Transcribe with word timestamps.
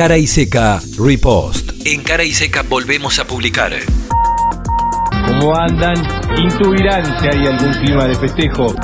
Cara 0.00 0.16
y 0.16 0.26
Seca 0.26 0.80
Repost. 0.98 1.72
En 1.84 2.02
Cara 2.02 2.24
y 2.24 2.32
Seca 2.32 2.62
volvemos 2.62 3.18
a 3.18 3.26
publicar. 3.26 3.74
¿Cómo 5.26 5.54
andan? 5.54 5.94
Intuirán 6.38 7.04
si 7.20 7.26
hay 7.26 7.46
algún 7.46 7.70
clima 7.84 8.06
de 8.06 8.14
festejo. 8.14 8.74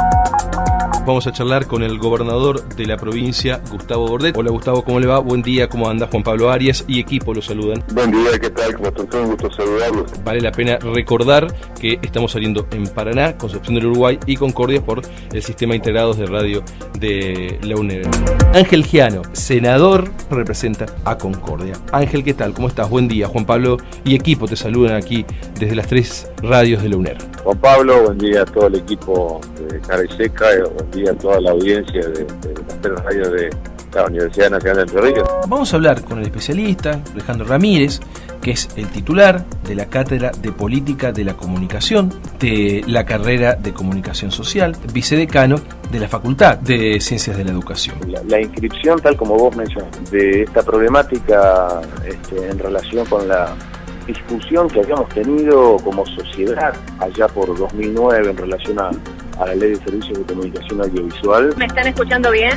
Vamos 1.06 1.24
a 1.28 1.32
charlar 1.32 1.68
con 1.68 1.84
el 1.84 1.98
gobernador 1.98 2.68
de 2.74 2.84
la 2.84 2.96
provincia, 2.96 3.60
Gustavo 3.70 4.08
Bordet. 4.08 4.36
Hola 4.36 4.50
Gustavo, 4.50 4.82
¿cómo 4.82 4.98
le 4.98 5.06
va? 5.06 5.20
Buen 5.20 5.40
día, 5.40 5.68
¿cómo 5.68 5.88
anda? 5.88 6.08
Juan 6.10 6.24
Pablo 6.24 6.50
Arias 6.50 6.84
y 6.88 6.98
equipo 6.98 7.32
lo 7.32 7.40
saludan. 7.40 7.80
Buen 7.94 8.10
día, 8.10 8.36
¿qué 8.40 8.50
tal? 8.50 8.74
¿Cómo 8.74 8.88
están? 8.88 9.20
Un 9.20 9.30
gusto 9.30 9.48
saludarlos. 9.52 10.10
Vale 10.24 10.40
la 10.40 10.50
pena 10.50 10.78
recordar 10.78 11.46
que 11.80 12.00
estamos 12.02 12.32
saliendo 12.32 12.66
en 12.72 12.88
Paraná, 12.88 13.38
Concepción 13.38 13.76
del 13.76 13.86
Uruguay 13.86 14.18
y 14.26 14.34
Concordia 14.34 14.84
por 14.84 15.00
el 15.32 15.42
sistema 15.44 15.76
integrado 15.76 16.12
de 16.12 16.26
radio 16.26 16.64
de 16.98 17.56
la 17.62 17.76
UNED. 17.76 18.08
Ángel 18.52 18.84
Giano, 18.84 19.22
senador, 19.30 20.10
representa 20.28 20.86
a 21.04 21.16
Concordia. 21.16 21.74
Ángel, 21.92 22.24
¿qué 22.24 22.34
tal? 22.34 22.52
¿Cómo 22.52 22.66
estás? 22.66 22.90
Buen 22.90 23.06
día. 23.06 23.28
Juan 23.28 23.46
Pablo 23.46 23.76
y 24.04 24.16
equipo 24.16 24.48
te 24.48 24.56
saludan 24.56 24.96
aquí 24.96 25.24
desde 25.56 25.76
las 25.76 25.86
tres 25.86 26.28
radios 26.42 26.82
de 26.82 26.88
la 26.88 26.96
UNER. 26.96 27.18
Juan 27.44 27.58
Pablo, 27.58 28.02
buen 28.02 28.18
día 28.18 28.42
a 28.42 28.44
todo 28.44 28.66
el 28.66 28.74
equipo 28.74 29.40
de 29.70 29.80
Cara 29.80 30.02
y 30.04 30.16
Seca, 30.16 30.46
buen 30.74 30.90
a 31.04 31.14
toda 31.14 31.40
la 31.40 31.50
audiencia 31.50 32.00
de, 32.00 32.24
de 32.24 32.54
las 32.54 32.80
tres 32.80 32.94
radios 33.00 33.32
de 33.32 33.50
la 33.96 34.06
Universidad 34.06 34.50
Nacional 34.50 34.76
de 34.76 34.82
Entre 34.82 35.00
Ríos. 35.00 35.28
Vamos 35.48 35.72
a 35.72 35.76
hablar 35.76 36.02
con 36.02 36.18
el 36.18 36.24
especialista 36.24 37.00
Alejandro 37.12 37.46
Ramírez, 37.46 38.00
que 38.42 38.52
es 38.52 38.68
el 38.76 38.88
titular 38.88 39.44
de 39.66 39.74
la 39.74 39.86
Cátedra 39.86 40.30
de 40.30 40.52
Política 40.52 41.12
de 41.12 41.24
la 41.24 41.34
Comunicación 41.34 42.12
de 42.38 42.84
la 42.86 43.04
carrera 43.04 43.54
de 43.54 43.72
Comunicación 43.72 44.30
Social, 44.30 44.76
vicedecano 44.92 45.56
de 45.90 45.98
la 45.98 46.08
Facultad 46.08 46.58
de 46.58 47.00
Ciencias 47.00 47.36
de 47.36 47.44
la 47.44 47.50
Educación. 47.50 47.96
La, 48.06 48.22
la 48.24 48.40
inscripción, 48.40 49.00
tal 49.00 49.16
como 49.16 49.36
vos 49.36 49.56
mencionaste, 49.56 50.16
de 50.16 50.42
esta 50.42 50.62
problemática 50.62 51.80
este, 52.06 52.50
en 52.50 52.58
relación 52.58 53.06
con 53.06 53.26
la 53.26 53.54
discusión 54.06 54.68
que 54.68 54.80
habíamos 54.80 55.08
tenido 55.08 55.76
como 55.78 56.06
sociedad 56.06 56.74
allá 57.00 57.26
por 57.28 57.56
2009 57.58 58.30
en 58.30 58.36
relación 58.36 58.78
a, 58.78 58.90
a 59.38 59.46
la 59.46 59.54
Ley 59.54 59.70
de 59.70 59.76
Servicios 59.76 60.18
de 60.18 60.24
Comunicación 60.24 60.80
Audiovisual. 60.80 61.54
¿Me 61.56 61.66
están 61.66 61.86
escuchando 61.86 62.30
bien? 62.30 62.52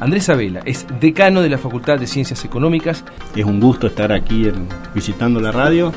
Andrés 0.00 0.28
Abela 0.28 0.60
es 0.64 0.86
decano 1.00 1.40
de 1.40 1.48
la 1.48 1.56
Facultad 1.58 1.98
de 1.98 2.06
Ciencias 2.06 2.44
Económicas. 2.44 3.04
Es 3.36 3.44
un 3.44 3.60
gusto 3.60 3.86
estar 3.86 4.12
aquí 4.12 4.48
en- 4.48 4.68
visitando 4.94 5.40
la 5.40 5.52
radio 5.52 5.92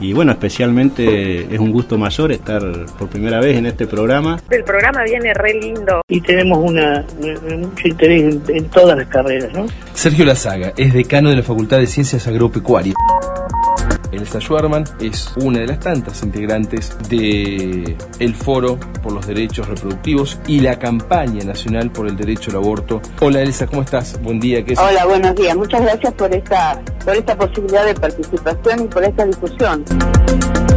y 0.00 0.12
bueno, 0.12 0.32
especialmente 0.32 1.52
es 1.54 1.58
un 1.60 1.72
gusto 1.72 1.98
mayor 1.98 2.32
estar 2.32 2.62
por 2.98 3.08
primera 3.08 3.40
vez 3.40 3.56
en 3.56 3.66
este 3.66 3.86
programa. 3.86 4.38
El 4.50 4.64
programa 4.64 5.02
viene 5.04 5.34
re 5.34 5.54
lindo. 5.60 6.00
y 6.08 6.20
tenemos 6.20 6.58
una, 6.58 7.04
una- 7.20 7.56
mucho 7.56 7.88
interés 7.88 8.34
en, 8.48 8.56
en 8.56 8.64
todas 8.68 8.96
las 8.96 9.08
carreras, 9.08 9.52
¿no? 9.52 9.66
Sergio 9.92 10.24
Lazaga 10.24 10.72
es 10.76 10.92
decano 10.94 11.30
de 11.30 11.36
la 11.36 11.42
Facultad 11.42 11.78
de 11.78 11.86
Ciencias 11.86 12.26
Agropecuarias. 12.28 12.94
Elsa 14.14 14.40
Schwarman 14.40 14.84
es 15.00 15.32
una 15.36 15.60
de 15.60 15.66
las 15.66 15.80
tantas 15.80 16.22
integrantes 16.22 16.96
de 17.08 17.96
el 18.18 18.34
Foro 18.34 18.78
por 19.02 19.12
los 19.12 19.26
Derechos 19.26 19.68
Reproductivos 19.68 20.38
y 20.46 20.60
la 20.60 20.78
campaña 20.78 21.44
nacional 21.44 21.90
por 21.90 22.06
el 22.06 22.16
derecho 22.16 22.50
al 22.50 22.58
aborto. 22.58 23.00
Hola 23.20 23.42
Elsa, 23.42 23.66
¿cómo 23.66 23.82
estás? 23.82 24.20
Buen 24.22 24.40
día. 24.40 24.64
¿qué 24.64 24.74
es? 24.74 24.78
Hola, 24.78 25.04
buenos 25.06 25.34
días. 25.34 25.56
Muchas 25.56 25.82
gracias 25.82 26.12
por 26.14 26.34
esta, 26.34 26.80
por 27.04 27.14
esta 27.14 27.36
posibilidad 27.36 27.84
de 27.84 27.94
participación 27.94 28.84
y 28.84 28.88
por 28.88 29.04
esta 29.04 29.24
discusión. 29.26 29.84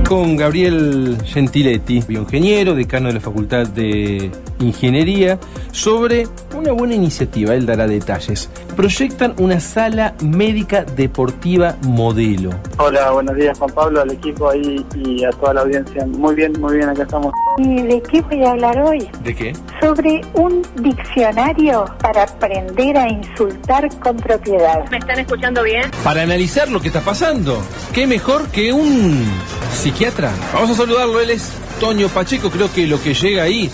Con 0.08 0.38
Gabriel 0.38 1.18
Gentiletti, 1.26 2.02
bioingeniero, 2.08 2.74
decano 2.76 3.10
de 3.10 3.16
la 3.16 3.20
Facultad 3.20 3.68
de 3.68 4.32
Ingeniería, 4.60 5.38
sobre 5.72 6.28
una 6.56 6.72
buena 6.72 6.96
iniciativa, 6.96 7.54
él 7.54 7.66
dará 7.66 7.88
detalles. 7.88 8.50
Proyectan 8.78 9.34
una 9.40 9.60
sala 9.60 10.14
médica 10.22 10.84
deportiva 10.84 11.76
modelo. 11.82 12.52
Hola, 12.78 13.10
buenos 13.10 13.36
días 13.36 13.58
Juan 13.58 13.72
Pablo, 13.74 14.02
al 14.02 14.12
equipo 14.12 14.52
ahí 14.52 14.86
y 15.04 15.24
a 15.24 15.32
toda 15.32 15.56
la 15.56 15.62
audiencia. 15.62 16.06
Muy 16.06 16.36
bien, 16.36 16.54
muy 16.60 16.76
bien, 16.76 16.88
acá 16.88 17.02
estamos. 17.02 17.34
¿Y 17.58 17.82
de 17.82 18.00
qué 18.04 18.22
voy 18.22 18.44
a 18.44 18.52
hablar 18.52 18.80
hoy? 18.84 19.10
¿De 19.24 19.34
qué? 19.34 19.54
Sobre 19.82 20.22
un 20.36 20.62
diccionario 20.76 21.86
para 22.04 22.22
aprender 22.22 22.96
a 23.00 23.10
insultar 23.10 23.90
con 23.98 24.16
propiedad. 24.18 24.88
¿Me 24.92 25.00
están 25.00 25.18
escuchando 25.18 25.64
bien? 25.64 25.90
Para 26.04 26.22
analizar 26.22 26.70
lo 26.70 26.80
que 26.80 26.90
está 26.90 27.02
pasando. 27.02 27.60
¿Qué 27.96 28.06
mejor 28.06 28.48
que 28.50 28.72
un 28.72 29.26
psiquiatra? 29.74 30.32
Vamos 30.54 30.70
a 30.70 30.76
saludarlo, 30.76 31.20
él 31.20 31.32
es 31.32 31.52
Toño 31.80 32.10
Pacheco, 32.10 32.52
creo 32.52 32.72
que 32.72 32.86
lo 32.86 33.02
que 33.02 33.16
llega 33.16 33.42
ahí 33.42 33.72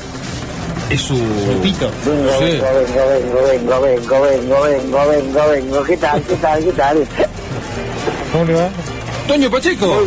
es 0.90 1.02
su... 1.02 1.16
Repito. 1.48 1.90
Vengo, 2.06 2.30
Sí. 2.40 2.46
vengo, 2.46 2.66
vengo, 2.74 3.42
vengo, 3.48 3.82
vengo, 3.82 4.22
vengo, 4.22 4.62
vengo, 4.64 5.08
vengo, 5.10 5.50
vengo. 5.50 5.84
¿Qué 5.84 5.98
tal, 5.98 6.22
qué 6.24 6.36
tal, 6.36 6.64
qué 6.64 6.72
tal? 6.74 7.08
¿Cómo 8.32 8.46
le 8.46 8.54
va? 8.54 8.70
Toño 9.28 9.50
Pacheco. 9.50 10.04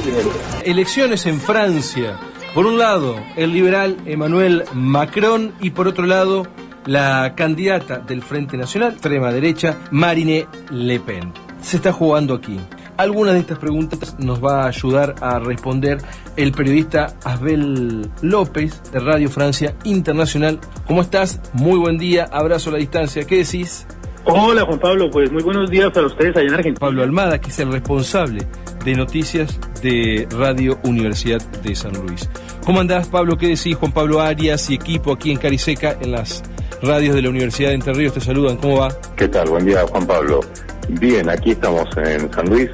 Elecciones 0.64 1.26
en 1.26 1.40
Francia. 1.40 2.18
Por 2.54 2.66
un 2.66 2.78
lado, 2.78 3.16
el 3.36 3.52
liberal 3.52 3.96
Emmanuel 4.06 4.64
Macron 4.72 5.52
y 5.60 5.70
por 5.70 5.88
otro 5.88 6.06
lado, 6.06 6.46
la 6.86 7.34
candidata 7.36 7.98
del 7.98 8.22
Frente 8.22 8.56
Nacional, 8.56 8.92
extrema 8.92 9.32
derecha, 9.32 9.76
Marine 9.90 10.46
Le 10.70 11.00
Pen. 11.00 11.32
Se 11.62 11.76
está 11.76 11.92
jugando 11.92 12.34
aquí. 12.34 12.58
Algunas 12.96 13.34
de 13.34 13.40
estas 13.40 13.58
preguntas 13.58 14.16
nos 14.18 14.42
va 14.42 14.64
a 14.64 14.68
ayudar 14.68 15.16
a 15.20 15.38
responder 15.38 15.98
el 16.36 16.52
periodista 16.52 17.14
Asbel 17.24 18.10
López 18.22 18.82
de 18.90 19.00
Radio 19.00 19.28
Francia 19.28 19.74
Internacional. 19.84 20.58
¿Cómo 20.86 21.02
estás? 21.02 21.40
Muy 21.52 21.78
buen 21.78 21.98
día, 21.98 22.26
abrazo 22.32 22.70
a 22.70 22.74
la 22.74 22.78
distancia. 22.78 23.24
¿Qué 23.24 23.38
decís? 23.38 23.86
Hola 24.24 24.64
Juan 24.64 24.80
Pablo, 24.80 25.10
pues 25.10 25.30
muy 25.30 25.42
buenos 25.42 25.70
días 25.70 25.92
para 25.92 26.06
ustedes 26.06 26.36
allá 26.36 26.48
en 26.48 26.54
Argentina. 26.54 26.80
Pablo 26.80 27.02
Almada, 27.02 27.40
que 27.40 27.50
es 27.50 27.58
el 27.60 27.70
responsable 27.70 28.44
de 28.84 28.94
noticias 28.94 29.60
de 29.82 30.26
Radio 30.30 30.78
Universidad 30.82 31.40
de 31.62 31.74
San 31.76 31.92
Luis. 31.92 32.28
¿Cómo 32.64 32.80
andás, 32.80 33.08
Pablo? 33.08 33.36
¿Qué 33.36 33.48
decís? 33.48 33.76
Juan 33.76 33.92
Pablo 33.92 34.20
Arias 34.20 34.70
y 34.70 34.74
equipo 34.74 35.12
aquí 35.12 35.30
en 35.30 35.38
Cariseca, 35.38 35.96
en 36.00 36.12
las 36.12 36.42
radios 36.82 37.14
de 37.14 37.22
la 37.22 37.28
Universidad 37.28 37.68
de 37.68 37.74
Entre 37.74 37.92
Ríos. 37.92 38.14
Te 38.14 38.20
saludan. 38.20 38.56
¿Cómo 38.56 38.78
va? 38.78 38.88
¿Qué 39.16 39.28
tal? 39.28 39.48
Buen 39.48 39.64
día, 39.64 39.86
Juan 39.86 40.06
Pablo. 40.06 40.40
Bien, 40.88 41.28
aquí 41.28 41.52
estamos 41.52 41.88
en 41.96 42.32
San 42.32 42.48
Luis. 42.48 42.70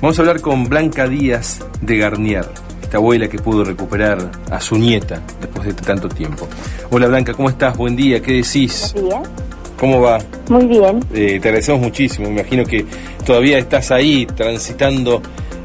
Vamos 0.01 0.19
a 0.19 0.23
hablar 0.23 0.41
con 0.41 0.69
Blanca 0.69 1.07
Díaz 1.07 1.65
de 1.81 1.99
Garnier, 1.99 2.45
esta 2.83 2.97
abuela 2.97 3.29
que 3.29 3.39
pudo 3.39 3.65
recuperar 3.65 4.19
a 4.51 4.61
su 4.61 4.77
nieta 4.77 5.21
después 5.41 5.67
de 5.67 5.75
tanto 5.75 6.09
tiempo. 6.09 6.49
Hola 6.91 7.07
Blanca, 7.07 7.35
¿cómo 7.35 7.49
estás? 7.49 7.77
Buen 7.77 7.95
día, 7.95 8.21
¿qué 8.21 8.33
decís? 8.33 8.93
Buenos 8.95 9.11
días. 9.11 9.31
¿Cómo 9.79 10.01
va? 10.01 10.19
Muy 10.49 10.67
bien. 10.67 11.01
Eh, 11.13 11.39
te 11.41 11.49
agradecemos 11.49 11.81
muchísimo, 11.81 12.29
me 12.29 12.41
imagino 12.41 12.65
que 12.65 12.85
todavía 13.25 13.59
estás 13.59 13.91
ahí 13.91 14.27
transitando 14.27 15.21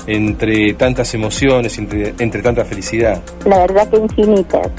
entre 0.07 0.73
tantas 0.73 1.13
emociones, 1.13 1.77
entre, 1.77 2.13
entre 2.17 2.41
tanta 2.41 2.65
felicidad? 2.65 3.21
La 3.45 3.59
verdad 3.59 3.87
que 3.89 3.97
infinitas. 3.97 4.71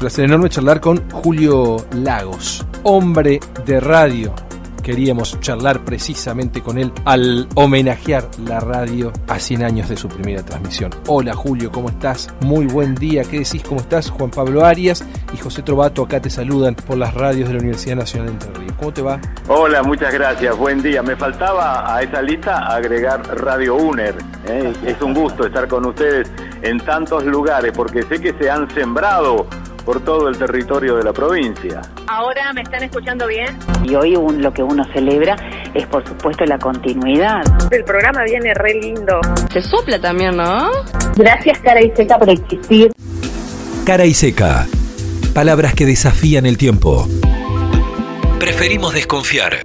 Placer 0.00 0.24
enorme 0.24 0.48
charlar 0.48 0.80
con 0.80 1.10
Julio 1.10 1.76
Lagos, 1.92 2.64
hombre 2.84 3.38
de 3.66 3.80
radio. 3.80 4.34
Queríamos 4.82 5.38
charlar 5.40 5.84
precisamente 5.84 6.62
con 6.62 6.78
él 6.78 6.90
al 7.04 7.46
homenajear 7.54 8.24
la 8.46 8.60
radio 8.60 9.12
a 9.28 9.38
100 9.38 9.62
años 9.62 9.90
de 9.90 9.98
su 9.98 10.08
primera 10.08 10.42
transmisión. 10.42 10.90
Hola 11.06 11.34
Julio, 11.34 11.70
¿cómo 11.70 11.90
estás? 11.90 12.34
Muy 12.40 12.64
buen 12.64 12.94
día. 12.94 13.24
¿Qué 13.24 13.40
decís? 13.40 13.62
¿Cómo 13.62 13.82
estás? 13.82 14.08
Juan 14.08 14.30
Pablo 14.30 14.64
Arias 14.64 15.04
y 15.34 15.36
José 15.36 15.60
Trovato 15.62 16.02
acá 16.02 16.18
te 16.18 16.30
saludan 16.30 16.74
por 16.76 16.96
las 16.96 17.12
radios 17.12 17.48
de 17.48 17.56
la 17.56 17.60
Universidad 17.60 17.96
Nacional 17.96 18.28
de 18.28 18.32
Entre 18.32 18.54
Ríos. 18.54 18.72
¿Cómo 18.78 18.94
te 18.94 19.02
va? 19.02 19.20
Hola, 19.48 19.82
muchas 19.82 20.14
gracias. 20.14 20.56
Buen 20.56 20.80
día. 20.80 21.02
Me 21.02 21.14
faltaba 21.14 21.94
a 21.94 22.00
esa 22.00 22.22
lista 22.22 22.74
agregar 22.74 23.20
Radio 23.42 23.74
UNER. 23.74 24.14
¿eh? 24.46 24.72
Es 24.86 25.02
un 25.02 25.12
gusto 25.12 25.44
estar 25.44 25.68
con 25.68 25.84
ustedes 25.84 26.32
en 26.62 26.80
tantos 26.80 27.22
lugares 27.26 27.72
porque 27.76 28.02
sé 28.04 28.18
que 28.18 28.32
se 28.40 28.48
han 28.48 28.70
sembrado 28.70 29.46
por 29.84 30.00
todo 30.04 30.28
el 30.28 30.36
territorio 30.38 30.96
de 30.96 31.04
la 31.04 31.12
provincia. 31.12 31.80
Ahora 32.06 32.52
me 32.52 32.62
están 32.62 32.82
escuchando 32.82 33.26
bien. 33.26 33.58
Y 33.84 33.94
hoy 33.94 34.16
un- 34.16 34.42
lo 34.42 34.52
que 34.52 34.62
uno 34.62 34.84
celebra 34.92 35.36
es 35.74 35.86
por 35.86 36.06
supuesto 36.06 36.44
la 36.44 36.58
continuidad. 36.58 37.42
El 37.70 37.84
programa 37.84 38.22
viene 38.24 38.52
re 38.54 38.74
lindo. 38.74 39.20
Se 39.52 39.60
sopla 39.62 40.00
también, 40.00 40.36
¿no? 40.36 40.70
Gracias, 41.16 41.58
cara 41.60 41.80
y 41.82 41.90
seca, 41.96 42.18
por 42.18 42.28
existir. 42.30 42.92
Cara 43.86 44.04
y 44.04 44.14
seca. 44.14 44.66
Palabras 45.34 45.74
que 45.74 45.86
desafían 45.86 46.46
el 46.46 46.58
tiempo. 46.58 47.06
Preferimos 48.38 48.94
desconfiar. 48.94 49.58